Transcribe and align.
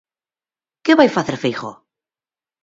Que 0.85 0.97
vai 0.99 1.09
facer 1.15 1.35
Feijóo? 1.43 1.75